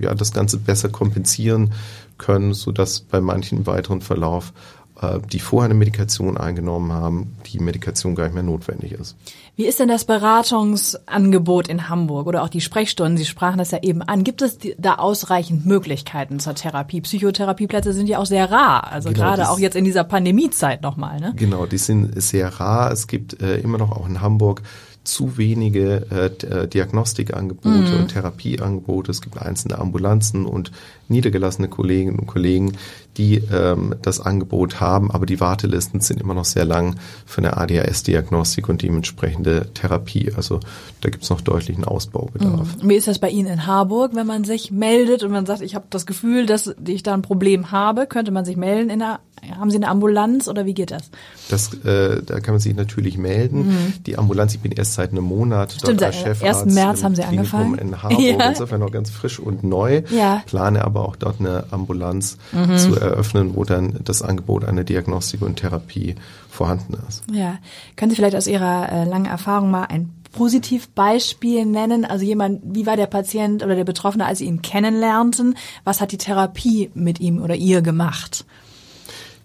ja 0.00 0.14
das 0.14 0.32
Ganze 0.32 0.58
besser 0.58 0.88
kompensieren 0.88 1.72
können, 2.18 2.54
so 2.54 2.72
dass 2.72 3.00
bei 3.00 3.20
manchen 3.20 3.66
weiteren 3.66 4.00
Verlauf 4.00 4.52
äh, 4.52 4.81
die 5.30 5.40
vorher 5.40 5.66
eine 5.66 5.78
Medikation 5.78 6.36
eingenommen 6.36 6.92
haben, 6.92 7.36
die 7.46 7.58
Medikation 7.58 8.14
gar 8.14 8.24
nicht 8.24 8.34
mehr 8.34 8.42
notwendig 8.42 8.92
ist. 8.92 9.16
Wie 9.56 9.66
ist 9.66 9.80
denn 9.80 9.88
das 9.88 10.04
Beratungsangebot 10.04 11.68
in 11.68 11.88
Hamburg 11.88 12.26
oder 12.26 12.42
auch 12.42 12.48
die 12.48 12.60
Sprechstunden? 12.60 13.18
Sie 13.18 13.24
sprachen 13.24 13.58
das 13.58 13.70
ja 13.70 13.82
eben 13.82 14.00
an. 14.00 14.24
Gibt 14.24 14.40
es 14.40 14.58
da 14.78 14.94
ausreichend 14.94 15.66
Möglichkeiten 15.66 16.40
zur 16.40 16.54
Therapie? 16.54 17.00
Psychotherapieplätze 17.00 17.92
sind 17.92 18.06
ja 18.06 18.18
auch 18.18 18.26
sehr 18.26 18.50
rar, 18.50 18.90
also 18.90 19.10
genau, 19.10 19.20
gerade 19.20 19.50
auch 19.50 19.58
jetzt 19.58 19.76
in 19.76 19.84
dieser 19.84 20.04
Pandemiezeit 20.04 20.82
nochmal. 20.82 21.20
Ne? 21.20 21.32
Genau, 21.36 21.66
die 21.66 21.78
sind 21.78 22.20
sehr 22.22 22.48
rar. 22.48 22.92
Es 22.92 23.06
gibt 23.06 23.42
äh, 23.42 23.58
immer 23.58 23.78
noch 23.78 23.92
auch 23.92 24.08
in 24.08 24.20
Hamburg 24.20 24.62
zu 25.04 25.36
wenige 25.36 26.06
äh, 26.10 26.46
äh, 26.46 26.68
Diagnostikangebote 26.68 27.68
mhm. 27.68 28.00
und 28.00 28.08
Therapieangebote. 28.08 29.10
Es 29.10 29.20
gibt 29.20 29.38
einzelne 29.38 29.78
Ambulanzen 29.78 30.46
und 30.46 30.70
niedergelassene 31.08 31.68
Kolleginnen 31.68 32.18
und 32.18 32.26
Kollegen, 32.26 32.72
die 33.16 33.42
ähm, 33.52 33.94
das 34.02 34.20
Angebot 34.20 34.80
haben, 34.80 35.10
aber 35.10 35.26
die 35.26 35.40
Wartelisten 35.40 36.00
sind 36.00 36.20
immer 36.20 36.34
noch 36.34 36.44
sehr 36.44 36.64
lang 36.64 36.96
für 37.26 37.38
eine 37.38 37.56
ADHS-Diagnostik 37.56 38.68
und 38.68 38.82
dementsprechende 38.82 39.68
Therapie. 39.74 40.32
Also 40.34 40.60
da 41.00 41.10
gibt 41.10 41.24
es 41.24 41.30
noch 41.30 41.40
deutlichen 41.40 41.84
Ausbaubedarf. 41.84 42.82
Mhm. 42.82 42.88
Wie 42.88 42.96
ist 42.96 43.08
das 43.08 43.18
bei 43.18 43.28
Ihnen 43.28 43.48
in 43.48 43.66
Harburg, 43.66 44.12
wenn 44.14 44.26
man 44.26 44.44
sich 44.44 44.70
meldet 44.70 45.22
und 45.22 45.32
man 45.32 45.46
sagt, 45.46 45.60
ich 45.60 45.74
habe 45.74 45.86
das 45.90 46.06
Gefühl, 46.06 46.46
dass 46.46 46.74
ich 46.86 47.02
da 47.02 47.14
ein 47.14 47.22
Problem 47.22 47.70
habe, 47.70 48.06
könnte 48.06 48.30
man 48.30 48.44
sich 48.44 48.56
melden 48.56 48.90
in 48.90 49.00
der 49.00 49.20
haben 49.50 49.70
Sie 49.70 49.76
eine 49.76 49.88
Ambulanz 49.88 50.46
oder 50.46 50.66
wie 50.66 50.74
geht 50.74 50.92
das? 50.92 51.10
Das, 51.48 51.74
äh, 51.84 52.22
da 52.22 52.40
kann 52.40 52.54
man 52.54 52.60
sich 52.60 52.76
natürlich 52.76 53.18
melden. 53.18 53.68
Mhm. 53.68 53.94
Die 54.06 54.16
Ambulanz, 54.16 54.54
ich 54.54 54.60
bin 54.60 54.70
erst 54.70 54.94
seit 54.94 55.10
einem 55.10 55.24
Monat 55.24 55.72
Stimmt, 55.72 56.00
dort 56.00 56.14
als 56.14 56.16
Chefarzt 56.16 56.64
1. 56.66 56.74
März 56.74 57.02
haben 57.02 57.16
Sie 57.16 57.22
Klinikum 57.22 57.60
angefangen. 57.60 57.78
in 57.78 58.02
Harburg, 58.02 58.20
ja. 58.38 58.48
insofern 58.48 58.80
noch 58.80 58.92
ganz 58.92 59.10
frisch 59.10 59.40
und 59.40 59.64
neu. 59.64 60.02
Ja. 60.10 60.42
Plane 60.46 60.84
aber 60.84 61.06
auch 61.06 61.16
dort 61.16 61.40
eine 61.40 61.64
Ambulanz 61.70 62.36
mhm. 62.52 62.78
zu 62.78 63.00
eröffnen, 63.02 63.54
wo 63.54 63.64
dann 63.64 64.00
das 64.04 64.22
Angebot 64.22 64.64
einer 64.64 64.84
Diagnostik 64.84 65.42
und 65.42 65.56
Therapie 65.56 66.16
vorhanden 66.48 66.94
ist. 67.08 67.22
Ja, 67.30 67.58
können 67.96 68.10
Sie 68.10 68.16
vielleicht 68.16 68.36
aus 68.36 68.46
Ihrer 68.46 68.90
äh, 68.90 69.04
langen 69.04 69.26
Erfahrung 69.26 69.70
mal 69.70 69.84
ein 69.84 70.14
Positivbeispiel 70.32 71.66
nennen? 71.66 72.04
Also 72.04 72.24
jemand, 72.24 72.60
wie 72.64 72.86
war 72.86 72.96
der 72.96 73.06
Patient 73.06 73.62
oder 73.62 73.76
der 73.76 73.84
Betroffene, 73.84 74.26
als 74.26 74.38
Sie 74.38 74.46
ihn 74.46 74.62
kennenlernten? 74.62 75.56
Was 75.84 76.00
hat 76.00 76.12
die 76.12 76.18
Therapie 76.18 76.90
mit 76.94 77.20
ihm 77.20 77.42
oder 77.42 77.54
ihr 77.54 77.82
gemacht? 77.82 78.44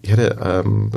Ich 0.02 0.12
hatte 0.12 0.38
ähm, 0.42 0.90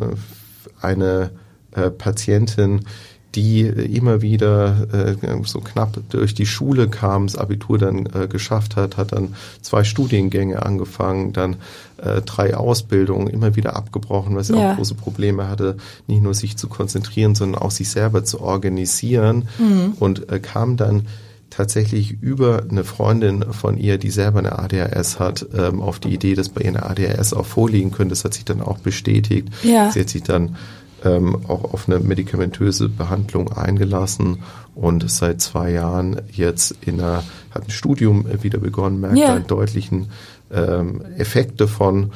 eine 0.81 1.31
äh, 1.71 1.89
Patientin, 1.89 2.85
die 3.35 3.61
immer 3.61 4.21
wieder 4.21 4.87
äh, 4.91 5.15
so 5.45 5.61
knapp 5.61 5.97
durch 6.09 6.33
die 6.33 6.45
Schule 6.45 6.89
kam, 6.89 7.27
das 7.27 7.37
Abitur 7.37 7.77
dann 7.77 8.05
äh, 8.07 8.27
geschafft 8.27 8.75
hat, 8.75 8.97
hat 8.97 9.13
dann 9.13 9.35
zwei 9.61 9.83
Studiengänge 9.83 10.63
angefangen, 10.63 11.31
dann 11.31 11.55
äh, 11.97 12.21
drei 12.21 12.55
Ausbildungen 12.55 13.27
immer 13.27 13.55
wieder 13.55 13.75
abgebrochen, 13.75 14.35
weil 14.35 14.43
sie 14.43 14.55
ja. 14.55 14.71
auch 14.71 14.75
große 14.77 14.95
Probleme 14.95 15.47
hatte, 15.47 15.77
nicht 16.07 16.21
nur 16.21 16.33
sich 16.33 16.57
zu 16.57 16.67
konzentrieren, 16.67 17.35
sondern 17.35 17.61
auch 17.61 17.71
sich 17.71 17.89
selber 17.89 18.23
zu 18.23 18.41
organisieren 18.41 19.47
mhm. 19.57 19.93
und 19.99 20.29
äh, 20.29 20.39
kam 20.39 20.75
dann 20.75 21.07
tatsächlich 21.51 22.21
über 22.21 22.63
eine 22.69 22.83
Freundin 22.83 23.43
von 23.51 23.77
ihr, 23.77 23.97
die 23.97 24.09
selber 24.09 24.39
eine 24.39 24.57
ADHS 24.57 25.19
hat, 25.19 25.45
ähm, 25.53 25.81
auf 25.81 25.99
die 25.99 26.13
Idee, 26.13 26.33
dass 26.33 26.49
bei 26.49 26.61
ihr 26.61 26.69
eine 26.69 26.83
ADHS 26.83 27.33
auch 27.33 27.45
vorliegen 27.45 27.91
könnte. 27.91 28.13
Das 28.13 28.23
hat 28.23 28.33
sich 28.33 28.45
dann 28.45 28.61
auch 28.61 28.79
bestätigt. 28.79 29.49
Ja. 29.61 29.91
Sie 29.91 29.99
hat 29.99 30.09
sich 30.09 30.23
dann 30.23 30.55
ähm, 31.03 31.45
auch 31.47 31.73
auf 31.73 31.87
eine 31.87 31.99
medikamentöse 31.99 32.89
Behandlung 32.89 33.51
eingelassen 33.51 34.39
und 34.75 35.09
seit 35.09 35.41
zwei 35.41 35.71
Jahren 35.71 36.21
jetzt 36.31 36.75
in 36.81 36.99
einer, 36.99 37.23
hat 37.51 37.67
ein 37.67 37.71
Studium 37.71 38.25
wieder 38.41 38.59
begonnen, 38.59 39.01
merkt 39.01 39.17
ja. 39.17 39.33
einen 39.33 39.47
deutlichen 39.47 40.09
ähm, 40.51 41.01
Effekt 41.17 41.59
davon 41.59 42.11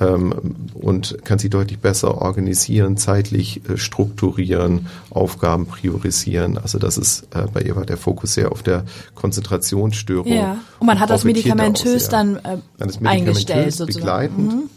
ähm, 0.00 0.32
und 0.74 1.24
kann 1.24 1.38
sie 1.38 1.50
deutlich 1.50 1.80
besser 1.80 2.20
organisieren, 2.20 2.96
zeitlich 2.96 3.68
äh, 3.68 3.76
strukturieren, 3.76 4.86
Aufgaben 5.10 5.66
priorisieren. 5.66 6.58
Also 6.58 6.78
das 6.78 6.98
ist 6.98 7.26
äh, 7.34 7.46
bei 7.52 7.62
ihr 7.62 7.76
war 7.76 7.84
der 7.84 7.96
Fokus 7.96 8.34
sehr 8.34 8.52
auf 8.52 8.62
der 8.62 8.84
Konzentrationsstörung. 9.14 10.32
Ja. 10.32 10.58
Und 10.78 10.86
man 10.86 11.00
hat 11.00 11.10
das 11.10 11.24
medikamentös 11.24 12.08
dann, 12.08 12.36
äh, 12.36 12.40
dann 12.42 12.60
das 12.78 13.00
medikamentös 13.00 13.08
eingestellt 13.28 13.74
sozusagen. 13.74 14.00
begleitend. 14.00 14.52
Mhm. 14.54 14.70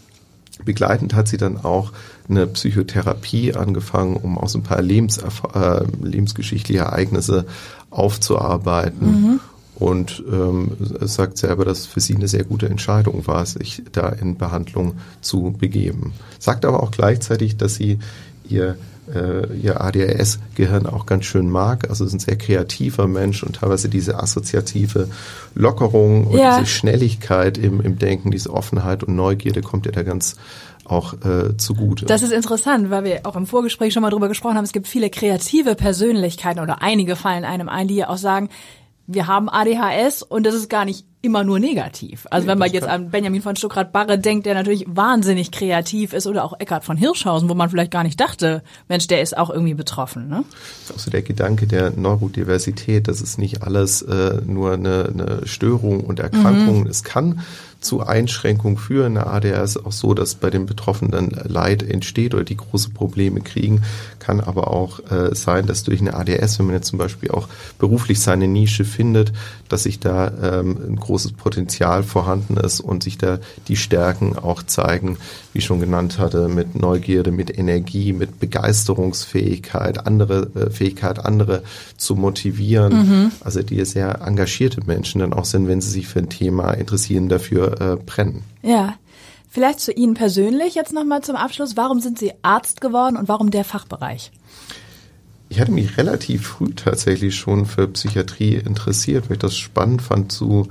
Begleitend 0.66 1.14
hat 1.14 1.28
sie 1.28 1.38
dann 1.38 1.58
auch 1.58 1.92
eine 2.30 2.48
Psychotherapie 2.48 3.54
angefangen, 3.54 4.16
um 4.16 4.38
auch 4.38 4.50
so 4.50 4.60
ein 4.60 4.64
paar 4.64 4.82
Lebens, 4.82 5.18
äh, 5.18 5.84
lebensgeschichtliche 6.02 6.82
Ereignisse 6.82 7.46
aufzuarbeiten. 7.90 9.08
Mhm 9.08 9.40
und 9.82 10.24
ähm, 10.32 10.78
sagt 11.02 11.40
selber, 11.40 11.66
dass 11.66 11.80
es 11.80 11.86
für 11.88 12.02
sie 12.02 12.16
eine 12.16 12.28
sehr 12.28 12.44
gute 12.44 12.70
Entscheidung 12.70 13.26
war, 13.26 13.44
sich 13.48 13.82
da 13.92 14.10
in 14.10 14.38
Behandlung 14.38 15.00
zu 15.22 15.56
begeben. 15.58 16.14
Sagt 16.38 16.66
aber 16.66 16.84
auch 16.84 16.92
gleichzeitig, 16.92 17.58
dass 17.58 17.76
sie 17.76 17.98
ihr 18.48 18.78
äh, 19.14 19.54
ihr 19.58 19.82
ADHS-Gehirn 19.82 20.86
auch 20.86 21.06
ganz 21.06 21.26
schön 21.26 21.50
mag. 21.50 21.90
Also 21.90 22.06
ist 22.06 22.14
ein 22.14 22.20
sehr 22.20 22.38
kreativer 22.38 23.08
Mensch 23.08 23.44
und 23.44 23.58
teilweise 23.58 23.90
diese 23.90 24.22
assoziative 24.22 25.10
Lockerung 25.56 26.28
und 26.28 26.38
ja. 26.38 26.60
diese 26.60 26.72
Schnelligkeit 26.72 27.58
im, 27.58 27.82
im 27.82 27.98
Denken, 27.98 28.32
diese 28.32 28.54
Offenheit 28.54 29.04
und 29.04 29.16
Neugierde 29.16 29.62
kommt 29.62 29.86
ihr 29.86 29.92
da 29.92 30.04
ganz 30.04 30.36
auch 30.86 31.14
äh, 31.26 31.56
zugute. 31.58 32.06
Das 32.06 32.22
ist 32.22 32.32
interessant, 32.32 32.90
weil 32.90 33.04
wir 33.04 33.22
auch 33.24 33.36
im 33.36 33.48
Vorgespräch 33.48 33.94
schon 33.94 34.02
mal 34.02 34.10
drüber 34.10 34.28
gesprochen 34.28 34.58
haben. 34.58 34.66
Es 34.66 34.74
gibt 34.74 34.88
viele 34.88 35.10
kreative 35.10 35.76
Persönlichkeiten 35.76 36.60
oder 36.60 36.82
einige 36.82 37.16
fallen 37.16 37.46
einem 37.46 37.70
ein, 37.70 37.88
die 37.88 37.96
ja 37.96 38.10
auch 38.10 38.18
sagen, 38.18 38.50
wir 39.08 39.28
haben 39.28 39.50
ADHS 39.50 40.24
und 40.24 40.46
das 40.46 40.56
ist 40.56 40.70
gar 40.70 40.86
nicht 40.86 41.06
immer 41.22 41.44
nur 41.44 41.60
negativ. 41.60 42.26
Also 42.32 42.46
Nee, 42.46 42.52
wenn 42.52 42.58
man 42.58 42.72
jetzt 42.72 42.88
an 42.88 43.10
Benjamin 43.12 43.42
von 43.42 43.56
Stuckrad-Barre 43.56 44.18
denkt, 44.18 44.46
der 44.46 44.56
natürlich 44.56 44.86
wahnsinnig 44.88 45.52
kreativ 45.52 46.14
ist, 46.14 46.26
oder 46.26 46.44
auch 46.44 46.60
Eckhard 46.60 46.84
von 46.84 46.98
Hirschhausen, 46.98 47.50
wo 47.50 47.54
man 47.54 47.70
vielleicht 47.70 47.92
gar 47.92 48.04
nicht 48.04 48.20
dachte, 48.20 48.64
Mensch, 48.90 49.08
der 49.08 49.22
ist 49.22 49.38
auch 49.38 49.50
irgendwie 49.50 49.76
betroffen. 49.76 50.30
Ne? 50.30 50.44
Das 50.80 50.90
ist 50.90 50.96
auch 50.96 51.00
so 51.00 51.12
der 51.12 51.22
Gedanke 51.22 51.68
der 51.68 51.92
Neurodiversität, 51.92 53.08
das 53.08 53.22
ist 53.22 53.38
nicht 53.38 53.62
alles 53.62 54.02
äh, 54.02 54.42
nur 54.46 54.74
eine, 54.74 55.10
eine 55.14 55.48
Störung 55.48 56.02
und 56.02 56.20
Erkrankung. 56.20 56.88
Es 56.88 57.04
kann 57.04 57.42
zu 57.82 58.02
Einschränkungen 58.02 58.78
führen. 58.78 59.18
Eine 59.18 59.28
ADHS 59.28 59.76
ist 59.76 59.86
auch 59.86 59.92
so, 59.92 60.14
dass 60.14 60.36
bei 60.36 60.52
den 60.52 60.68
Betroffenen 60.68 61.32
Leid 61.44 61.82
entsteht 61.84 62.36
oder 62.36 62.44
die 62.44 62.58
große 62.58 62.92
Probleme 62.92 63.42
kriegen. 63.42 63.82
Kann 64.20 64.40
aber 64.40 64.70
auch 64.70 65.00
äh, 65.12 65.34
sein, 65.34 65.66
dass 65.66 65.84
durch 65.84 66.00
eine 66.00 66.14
ADHS, 66.14 66.60
wenn 66.60 66.68
man 66.68 66.76
jetzt 66.76 66.88
zum 66.88 67.00
Beispiel 67.00 67.32
auch 67.32 67.48
beruflich 67.80 68.20
seine 68.20 68.48
Nische 68.48 68.86
findet, 68.86 69.34
dass 69.68 69.84
sich 69.84 70.00
da 70.00 70.32
ähm, 70.42 70.78
ein 70.90 70.96
großes 70.96 71.34
Potenzial 71.34 72.04
vorhanden 72.04 72.58
ist 72.58 72.82
und 72.82 73.02
sich 73.02 73.18
da 73.18 73.40
die 73.68 73.78
Stärken 73.78 74.38
auch 74.38 74.62
zeigen, 74.62 75.18
wie 75.54 75.60
ich 75.60 75.66
schon 75.66 75.80
genannt 75.80 76.20
hatte, 76.20 76.50
mit 76.50 76.80
Neugierde, 76.80 77.32
mit 77.32 77.58
Energie, 77.58 78.14
mit 78.14 78.40
Begeisterungsfähigkeit, 78.40 80.06
andere 80.06 80.50
äh, 80.56 80.70
Fähigkeit, 80.70 81.26
andere 81.26 81.64
zu 81.98 82.16
motivieren. 82.16 83.32
Also 83.44 83.64
die 83.64 83.84
sehr 83.86 84.22
engagierte 84.22 84.82
Menschen 84.86 85.20
dann 85.20 85.34
auch 85.34 85.46
sind, 85.46 85.68
wenn 85.68 85.82
sie 85.82 85.90
sich 85.90 86.08
für 86.08 86.20
ein 86.20 86.30
Thema 86.30 86.72
interessieren, 86.74 87.28
dafür 87.28 87.71
äh, 87.80 87.96
brennen. 87.98 88.44
Ja. 88.62 88.96
Vielleicht 89.50 89.82
zu 89.82 89.92
Ihnen 89.92 90.14
persönlich 90.14 90.76
jetzt 90.76 90.94
nochmal 90.94 91.22
zum 91.22 91.36
Abschluss. 91.36 91.76
Warum 91.76 92.00
sind 92.00 92.18
Sie 92.18 92.32
Arzt 92.42 92.80
geworden 92.80 93.18
und 93.18 93.28
warum 93.28 93.52
der 93.52 93.66
Fachbereich? 93.66 94.32
Ich 95.50 95.60
hatte 95.60 95.74
mich 95.74 95.98
relativ 95.98 96.48
früh 96.48 96.74
tatsächlich 96.74 97.36
schon 97.36 97.66
für 97.66 97.90
Psychiatrie 97.90 98.56
interessiert, 98.56 99.26
weil 99.26 99.34
ich 99.34 99.42
das 99.42 99.58
spannend 99.58 100.02
fand, 100.02 100.32
zu 100.32 100.70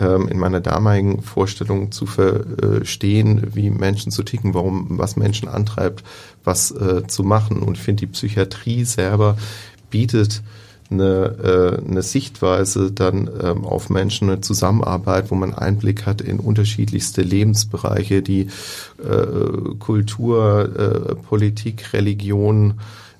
ähm, 0.00 0.28
in 0.28 0.38
meiner 0.38 0.62
damaligen 0.62 1.22
Vorstellung 1.22 1.92
zu 1.92 2.06
verstehen, 2.06 3.54
wie 3.54 3.68
Menschen 3.68 4.10
zu 4.10 4.22
ticken, 4.22 4.54
warum 4.54 4.98
was 4.98 5.16
Menschen 5.16 5.48
antreibt, 5.48 6.02
was 6.42 6.70
äh, 6.70 7.06
zu 7.06 7.22
machen. 7.22 7.62
Und 7.62 7.76
ich 7.76 7.82
finde, 7.82 8.06
die 8.06 8.12
Psychiatrie 8.12 8.84
selber 8.84 9.36
bietet 9.90 10.42
eine, 10.94 11.80
äh, 11.84 11.90
eine 11.90 12.02
Sichtweise 12.02 12.92
dann 12.92 13.28
ähm, 13.42 13.64
auf 13.64 13.90
Menschen, 13.90 14.30
eine 14.30 14.40
Zusammenarbeit, 14.40 15.30
wo 15.30 15.34
man 15.34 15.54
Einblick 15.54 16.06
hat 16.06 16.20
in 16.20 16.40
unterschiedlichste 16.40 17.22
Lebensbereiche, 17.22 18.22
die 18.22 18.48
äh, 19.02 19.74
Kultur, 19.78 20.68
äh, 20.76 21.14
Politik, 21.14 21.92
Religion, 21.92 22.74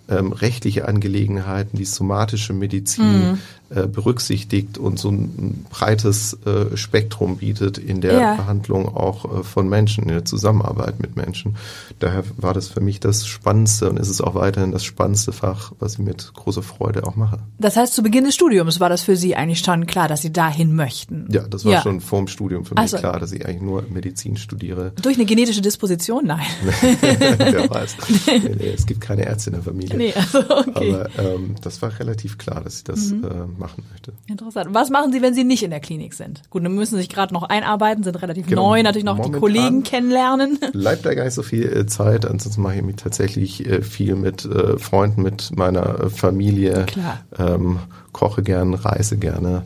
ähm, 0.09 0.33
rechtliche 0.33 0.87
Angelegenheiten, 0.87 1.78
die 1.78 1.85
somatische 1.85 2.52
Medizin 2.52 3.38
äh, 3.75 3.87
berücksichtigt 3.87 4.78
und 4.78 4.99
so 4.99 5.11
ein 5.11 5.64
breites 5.71 6.38
äh, 6.47 6.76
Spektrum 6.76 7.38
bietet 7.38 7.78
in 7.78 8.00
der 8.00 8.14
Ja. 8.21 8.35
Behandlung 8.35 8.87
auch 8.95 9.40
äh, 9.40 9.43
von 9.43 9.69
Menschen, 9.69 10.04
in 10.04 10.09
der 10.11 10.25
Zusammenarbeit 10.25 11.00
mit 11.00 11.16
Menschen. 11.16 11.57
Daher 11.99 12.25
war 12.37 12.54
das 12.54 12.69
für 12.69 12.81
mich 12.81 13.00
das 13.00 13.26
Spannendste 13.26 13.88
und 13.90 13.99
ist 13.99 14.09
es 14.09 14.21
auch 14.21 14.35
weiterhin 14.35 14.73
das 14.73 14.85
spannendste 14.85 15.33
Fach, 15.33 15.73
was 15.78 15.95
ich 15.95 15.99
mit 16.00 16.33
großer 16.35 16.62
Freude 16.62 17.07
auch 17.07 17.16
mache. 17.16 17.38
Das 17.59 17.76
heißt, 17.76 17.95
zu 17.95 18.02
Beginn 18.02 18.25
des 18.25 18.35
Studiums 18.35 18.81
war 18.81 18.88
das 18.88 19.02
für 19.02 19.16
Sie 19.16 19.35
eigentlich 19.37 19.61
schon 19.61 19.87
klar, 19.87 20.09
dass 20.09 20.23
Sie 20.23 20.33
dahin 20.33 20.75
möchten. 20.75 21.26
Ja, 21.31 21.43
das 21.49 21.64
war 21.64 21.73
Ja. 21.73 21.83
schon 21.83 22.00
vorm 22.00 22.28
Studium 22.28 22.64
für 22.64 22.75
mich 22.75 22.85
Ach 22.85 22.88
so. 22.88 22.97
klar, 22.99 23.19
dass 23.21 23.33
ich 23.33 23.47
eigentlich 23.47 23.62
nur 23.62 23.85
Medizin 23.90 24.37
studiere. 24.37 24.93
Durch 25.02 25.16
eine 25.16 25.25
genetische 25.25 25.61
Disposition? 25.62 26.26
Nein. 26.26 26.47
Wer 27.00 27.71
weiß. 27.71 27.97
Nee, 28.26 28.38
nee, 28.59 28.73
es 28.75 28.87
gibt 28.87 29.00
keine 29.00 29.25
Ärzte 29.26 29.50
in 29.50 29.54
der 29.54 29.62
Familie. 29.62 29.97
Nee, 29.97 30.12
also 30.14 30.38
okay. 30.50 30.95
Aber 30.95 31.09
ähm, 31.19 31.54
das 31.62 31.81
war 31.83 31.99
relativ 31.99 32.38
klar, 32.38 32.62
dass 32.62 32.78
ich 32.78 32.85
das 32.85 33.11
Mhm. 33.11 33.25
äh, 33.25 33.28
machen 33.64 33.85
möchte. 33.90 34.12
Interessant. 34.26 34.68
Was 34.72 34.90
machen 34.90 35.12
Sie, 35.12 35.22
wenn 35.22 35.35
Sie 35.35 35.44
nicht 35.44 35.62
in 35.62 35.70
der 35.70 35.81
Klinik 35.81 36.14
sind? 36.14 36.42
Gut, 36.50 36.64
dann 36.64 36.74
müssen 36.74 36.94
Sie 36.96 37.00
sich 37.03 37.09
gerade 37.09 37.33
noch 37.35 37.42
einarbeiten, 37.44 38.05
sind 38.05 38.20
relativ 38.22 38.46
Genau. 38.46 38.68
neu, 38.68 38.83
natürlich 38.83 39.05
noch 39.05 39.16
die 39.16 39.31
Momentan- 39.31 39.40
Kollegen 39.40 39.83
kennenlernen. 39.83 40.59
Bleibt 40.72 41.05
da 41.07 41.14
gar 41.14 41.24
nicht 41.24 41.35
so 41.35 41.42
viel 41.42 41.64
äh, 41.64 41.87
Zeit, 41.87 42.24
ansonsten 42.27 42.62
mache 42.62 42.77
ich 42.77 42.83
mich 42.83 42.96
tatsächlich 42.96 43.66
äh, 43.66 43.83
viel 43.83 44.14
mit 44.16 44.44
äh, 44.44 44.79
Freunden, 44.79 45.22
mit 45.22 45.57
meiner 45.57 46.11
Familie, 46.11 46.85
Klar. 46.87 47.20
Ähm, 47.38 47.79
koche 48.12 48.42
gern, 48.42 48.74
reise 48.74 49.16
gerne. 49.16 49.62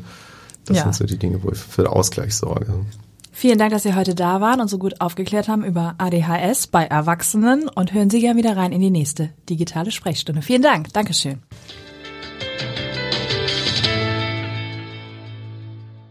Das 0.65 0.77
Ja. 0.79 0.83
sind 0.85 0.95
so 0.95 1.05
die 1.07 1.19
Dinge, 1.19 1.43
wo 1.43 1.51
ich 1.51 1.59
für 1.59 1.91
Ausgleich 1.91 2.35
sorge. 2.37 2.73
Vielen 3.33 3.59
Dank, 3.59 3.71
dass 3.71 3.85
Sie 3.85 3.95
heute 3.95 4.15
da 4.17 4.41
waren 4.41 4.61
und 4.61 4.69
so 4.69 4.79
gut 4.79 5.01
aufgeklärt 5.01 5.47
haben 5.49 5.63
über 5.65 5.95
ADHS 5.99 6.67
bei 6.67 6.85
Erwachsenen 6.85 7.69
und 7.69 7.93
hören 7.95 8.11
Sie 8.11 8.21
gerne 8.21 8.37
wieder 8.39 8.57
rein 8.57 8.73
in 8.73 8.81
die 8.81 8.91
nächste 8.91 9.31
digitale 9.49 9.93
Sprechstunde. 9.93 10.43
Vielen 10.43 10.63
Dank. 10.63 10.93
Dankeschön. 10.93 11.39